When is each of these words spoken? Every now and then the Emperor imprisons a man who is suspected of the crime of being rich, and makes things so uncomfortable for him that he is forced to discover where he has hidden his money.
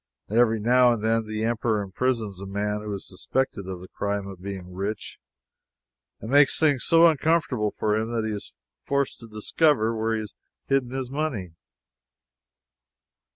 Every 0.31 0.59
now 0.59 0.93
and 0.93 1.03
then 1.03 1.27
the 1.27 1.43
Emperor 1.43 1.83
imprisons 1.83 2.41
a 2.41 2.47
man 2.47 2.81
who 2.81 2.91
is 2.95 3.07
suspected 3.07 3.67
of 3.67 3.81
the 3.81 3.87
crime 3.87 4.25
of 4.25 4.41
being 4.41 4.73
rich, 4.73 5.19
and 6.19 6.31
makes 6.31 6.59
things 6.59 6.83
so 6.85 7.05
uncomfortable 7.05 7.75
for 7.77 7.95
him 7.95 8.11
that 8.11 8.25
he 8.27 8.33
is 8.33 8.55
forced 8.83 9.19
to 9.19 9.27
discover 9.27 9.95
where 9.95 10.15
he 10.15 10.21
has 10.21 10.33
hidden 10.67 10.89
his 10.89 11.11
money. 11.11 11.51